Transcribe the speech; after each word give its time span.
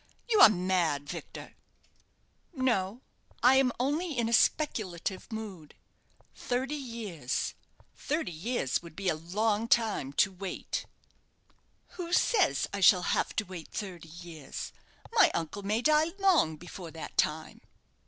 You 0.27 0.39
are 0.39 0.49
mad, 0.49 1.07
Victor!" 1.07 1.55
"No; 2.55 3.01
I 3.43 3.57
am 3.57 3.71
only 3.79 4.17
in 4.17 4.27
a 4.27 4.33
speculative 4.33 5.31
mood. 5.31 5.75
Thirty 6.33 6.73
years! 6.73 7.53
thirty 7.95 8.31
years 8.31 8.81
would 8.81 8.95
be 8.95 9.09
a 9.09 9.15
long 9.15 9.67
time 9.67 10.11
to 10.13 10.31
wait." 10.31 10.87
"Who 11.89 12.13
says 12.13 12.63
that 12.63 12.77
I 12.77 12.79
shall 12.79 13.03
have 13.13 13.35
to 13.35 13.43
wait 13.45 13.67
thirty 13.67 14.09
years? 14.09 14.73
My 15.11 15.29
uncle 15.35 15.61
may 15.61 15.83
die 15.83 16.13
long 16.17 16.57
before 16.57 16.89
that 16.89 17.15
time." 17.15 17.61